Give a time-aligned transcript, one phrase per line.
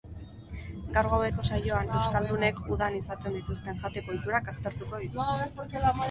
[0.93, 5.83] Gaur gaueko saioan, euskaldunek udan izaten dituzten jateko ohiturak aztertuko dituzte.